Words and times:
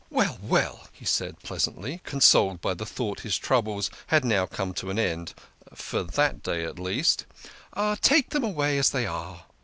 "Well, 0.09 0.39
well," 0.41 0.87
he 0.91 1.05
said 1.05 1.43
pleasantly, 1.43 2.01
consoled 2.03 2.59
by 2.59 2.73
the 2.73 2.87
thought 2.87 3.19
his 3.19 3.37
troubles 3.37 3.91
had 4.07 4.25
now 4.25 4.47
come 4.47 4.73
to 4.73 4.89
an 4.89 4.97
end 4.97 5.35
for 5.75 6.01
that 6.01 6.41
day 6.41 6.63
at 6.63 6.79
least" 6.79 7.27
take 8.01 8.31
them 8.31 8.43
away 8.43 8.79
as 8.79 8.89
they 8.89 9.05
are." 9.05 9.45